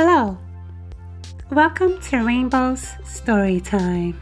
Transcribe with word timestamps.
Hello. 0.00 0.38
Welcome 1.50 2.00
to 2.02 2.18
Rainbow's 2.18 2.86
Story 3.04 3.60
Time. 3.60 4.16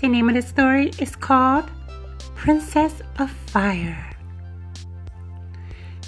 The 0.00 0.08
name 0.08 0.30
of 0.30 0.34
the 0.34 0.40
story 0.40 0.92
is 0.98 1.14
called 1.14 1.70
Princess 2.36 3.02
of 3.18 3.30
Fire. 3.30 4.16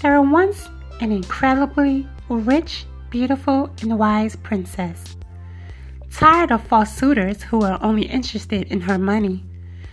There 0.01 0.19
was 0.19 0.33
once 0.33 0.69
an 1.03 1.13
incredibly 1.13 2.08
rich, 2.31 2.87
beautiful, 3.11 3.69
and 3.83 3.99
wise 3.99 4.35
princess. 4.37 5.19
Tired 6.10 6.51
of 6.51 6.67
false 6.67 6.96
suitors 6.96 7.42
who 7.42 7.58
were 7.58 7.78
only 7.83 8.06
interested 8.06 8.62
in 8.72 8.80
her 8.80 8.96
money, 8.96 9.44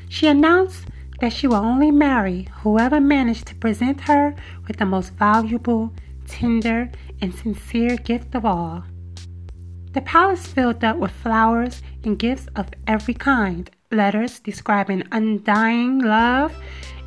she 0.08 0.28
announced 0.28 0.86
that 1.20 1.34
she 1.34 1.46
will 1.46 1.56
only 1.56 1.92
marry 1.92 2.48
whoever 2.62 3.02
managed 3.02 3.48
to 3.48 3.56
present 3.56 4.00
her 4.00 4.34
with 4.66 4.78
the 4.78 4.86
most 4.86 5.12
valuable, 5.16 5.92
tender, 6.26 6.90
and 7.22 7.34
sincere 7.34 7.98
gift 7.98 8.36
of 8.36 8.46
all. 8.46 8.84
The 9.94 10.02
palace 10.02 10.46
filled 10.46 10.84
up 10.84 10.98
with 10.98 11.12
flowers 11.12 11.82
and 12.04 12.20
gifts 12.20 12.48
of 12.56 12.68
every 12.86 13.14
kind, 13.14 13.70
letters 13.92 14.40
describing 14.40 15.04
undying 15.12 16.00
love, 16.00 16.54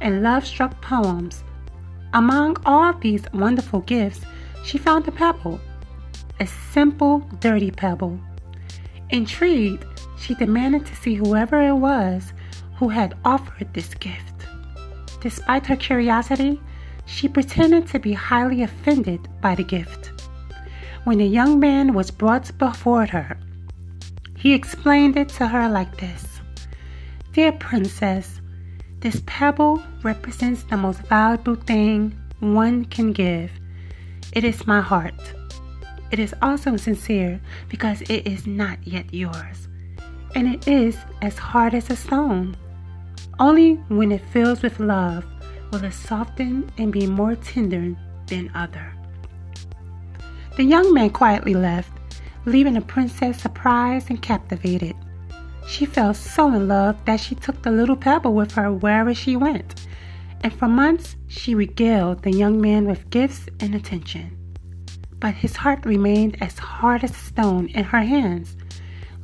and 0.01 0.23
love 0.23 0.47
struck 0.47 0.81
poems. 0.81 1.45
Among 2.15 2.57
all 2.65 2.95
these 2.95 3.25
wonderful 3.35 3.81
gifts, 3.81 4.21
she 4.65 4.79
found 4.79 5.07
a 5.07 5.13
pebble, 5.13 5.61
a 6.41 6.47
simple, 6.47 7.19
dirty 7.41 7.71
pebble. 7.71 8.19
Intrigued, 9.11 9.85
she 10.19 10.35
demanded 10.35 10.87
to 10.87 10.97
see 10.97 11.15
whoever 11.15 11.61
it 11.61 11.75
was 11.75 12.33
who 12.77 12.89
had 12.89 13.17
offered 13.25 13.73
this 13.75 13.95
gift. 13.95 14.47
Despite 15.21 15.67
her 15.67 15.77
curiosity, 15.77 16.61
she 17.09 17.27
pretended 17.27 17.89
to 17.89 17.99
be 17.99 18.13
highly 18.13 18.63
offended 18.63 19.27
by 19.41 19.55
the 19.55 19.65
gift. 19.65 20.13
When 21.05 21.19
the 21.19 21.27
young 21.27 21.59
man 21.59 21.95
was 21.95 22.11
brought 22.11 22.57
before 22.59 23.07
her, 23.07 23.39
he 24.37 24.53
explained 24.53 25.17
it 25.17 25.31
to 25.31 25.47
her 25.47 25.69
like 25.69 25.97
this 25.97 26.41
Dear 27.33 27.53
princess, 27.53 28.41
this 29.01 29.23
pebble 29.27 29.83
represents 30.03 30.65
the 30.65 30.77
most 30.77 31.01
valuable 31.03 31.55
thing 31.55 32.15
one 32.41 32.85
can 32.85 33.13
give. 33.13 33.51
It 34.33 34.45
is 34.45 34.67
my 34.67 34.83
heart. 34.83 35.15
It 36.11 36.19
is 36.19 36.35
also 36.43 36.77
sincere 36.77 37.41
because 37.69 38.03
it 38.03 38.27
is 38.27 38.47
not 38.47 38.87
yet 38.87 39.13
yours, 39.15 39.69
and 40.35 40.47
it 40.47 40.69
is 40.69 40.97
as 41.23 41.39
hard 41.39 41.75
as 41.75 41.89
a 41.91 41.97
stone. 41.97 42.57
Only 43.41 43.75
when 43.89 44.13
it 44.13 44.23
fills 44.33 44.63
with 44.63 44.79
love 44.79 45.25
will 45.71 45.91
soften 45.91 46.71
and 46.79 46.93
be 46.93 47.07
more 47.07 47.35
tender 47.37 47.97
than 48.27 48.51
other. 48.55 48.95
The 50.57 50.65
young 50.65 50.93
man 50.93 51.11
quietly 51.11 51.55
left, 51.55 51.93
leaving 52.45 52.75
the 52.75 52.81
princess 52.81 53.41
surprised 53.41 54.11
and 54.11 54.21
captivated. 54.21 54.97
She 55.67 55.87
fell 55.87 56.15
so 56.15 56.53
in 56.53 56.67
love 56.67 56.97
that 57.05 57.21
she 57.21 57.35
took 57.35 57.63
the 57.63 57.71
little 57.71 57.97
pebble 57.97 58.35
with 58.35 58.53
her 58.53 58.73
wherever 58.73 59.15
she 59.15 59.37
went, 59.37 59.87
and 60.43 60.53
for 60.53 60.67
months 60.67 61.17
she 61.27 61.55
regaled 61.55 62.23
the 62.23 62.33
young 62.33 62.61
man 62.61 62.87
with 62.87 63.11
gifts 63.11 63.49
and 63.61 63.75
attention. 63.75 64.37
But 65.21 65.35
his 65.35 65.57
heart 65.57 65.85
remained 65.85 66.41
as 66.41 66.59
hard 66.59 67.05
as 67.05 67.11
a 67.11 67.15
stone 67.15 67.67
in 67.69 67.85
her 67.85 68.03
hands. 68.03 68.57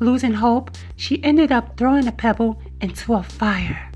Losing 0.00 0.34
hope, 0.34 0.72
she 0.96 1.22
ended 1.24 1.50
up 1.50 1.76
throwing 1.76 2.04
the 2.04 2.12
pebble 2.12 2.60
into 2.80 3.14
a 3.14 3.22
fire. 3.22 3.90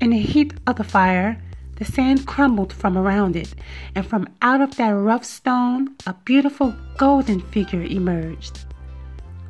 In 0.00 0.10
the 0.10 0.18
heat 0.18 0.54
of 0.68 0.76
the 0.76 0.84
fire, 0.84 1.42
the 1.76 1.84
sand 1.84 2.24
crumbled 2.24 2.72
from 2.72 2.96
around 2.96 3.34
it, 3.34 3.52
and 3.96 4.06
from 4.06 4.28
out 4.42 4.60
of 4.60 4.76
that 4.76 4.90
rough 4.90 5.24
stone, 5.24 5.96
a 6.06 6.14
beautiful 6.24 6.72
golden 6.96 7.40
figure 7.40 7.82
emerged. 7.82 8.64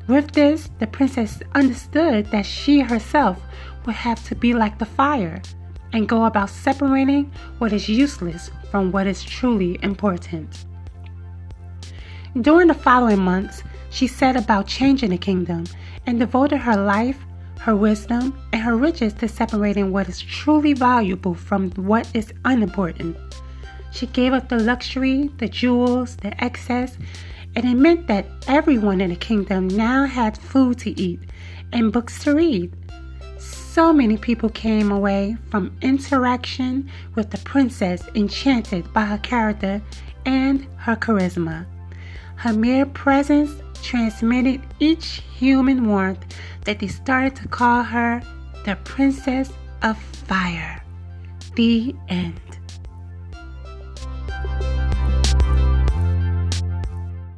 With 0.07 0.31
this, 0.31 0.71
the 0.79 0.87
princess 0.87 1.39
understood 1.53 2.25
that 2.31 2.47
she 2.47 2.79
herself 2.79 3.39
would 3.85 3.93
have 3.93 4.27
to 4.27 4.35
be 4.35 4.55
like 4.55 4.79
the 4.79 4.85
fire 4.85 5.39
and 5.93 6.09
go 6.09 6.25
about 6.25 6.49
separating 6.49 7.31
what 7.59 7.71
is 7.71 7.87
useless 7.87 8.49
from 8.71 8.91
what 8.91 9.05
is 9.05 9.23
truly 9.23 9.77
important. 9.83 10.65
During 12.41 12.67
the 12.67 12.73
following 12.73 13.19
months, 13.19 13.63
she 13.91 14.07
set 14.07 14.35
about 14.35 14.65
changing 14.65 15.11
the 15.11 15.17
kingdom 15.17 15.65
and 16.07 16.19
devoted 16.19 16.57
her 16.57 16.75
life 16.75 17.17
her 17.59 17.75
wisdom, 17.75 18.37
and 18.53 18.61
her 18.61 18.75
riches 18.75 19.13
to 19.13 19.27
separating 19.27 19.91
what 19.91 20.07
is 20.07 20.21
truly 20.21 20.73
valuable 20.73 21.33
from 21.33 21.71
what 21.71 22.09
is 22.13 22.33
unimportant. 22.45 23.17
She 23.91 24.07
gave 24.07 24.33
up 24.33 24.49
the 24.49 24.59
luxury, 24.59 25.29
the 25.37 25.49
jewels, 25.49 26.15
the 26.17 26.41
excess, 26.43 26.97
and 27.55 27.65
it 27.65 27.75
meant 27.75 28.07
that 28.07 28.25
everyone 28.47 29.01
in 29.01 29.09
the 29.09 29.15
kingdom 29.15 29.67
now 29.67 30.05
had 30.05 30.37
food 30.37 30.79
to 30.79 30.99
eat 30.99 31.19
and 31.73 31.91
books 31.91 32.23
to 32.23 32.35
read. 32.35 32.71
So 33.37 33.91
many 33.91 34.17
people 34.17 34.49
came 34.49 34.91
away 34.91 35.37
from 35.49 35.75
interaction 35.81 36.89
with 37.15 37.29
the 37.31 37.37
princess 37.39 38.03
enchanted 38.15 38.91
by 38.93 39.05
her 39.05 39.17
character 39.19 39.81
and 40.25 40.65
her 40.77 40.95
charisma. 40.95 41.65
Her 42.35 42.53
mere 42.53 42.85
presence 42.85 43.51
transmitted 43.81 44.61
each 44.79 45.21
human 45.35 45.87
warmth 45.87 46.25
that 46.69 46.77
they 46.77 46.87
started 46.87 47.35
to 47.35 47.47
call 47.47 47.81
her 47.81 48.21
the 48.63 48.75
Princess 48.83 49.51
of 49.81 49.97
Fire. 49.97 50.79
The 51.55 51.95
end. 52.09 52.39